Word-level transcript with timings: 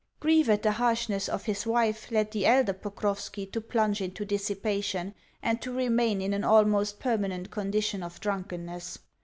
Grief 0.19 0.49
at 0.49 0.63
the 0.63 0.71
harshness 0.71 1.29
of 1.29 1.45
his 1.45 1.67
wife 1.67 2.09
led 2.09 2.31
the 2.31 2.47
elder 2.47 2.73
Pokrovski 2.73 3.45
to 3.51 3.61
plunge 3.61 4.01
into 4.01 4.25
dissipation, 4.25 5.13
and 5.43 5.61
to 5.61 5.71
remain 5.71 6.23
in 6.23 6.33
an 6.33 6.43
almost 6.43 6.99
permanent 6.99 7.51
condition 7.51 8.01
of 8.01 8.19
drunkenness. 8.19 8.97